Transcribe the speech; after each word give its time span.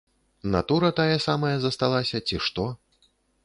Натура 0.55 0.89
тая 1.01 1.19
самая 1.27 1.53
засталася, 1.67 2.25
ці 2.31 2.43
што. 2.49 2.69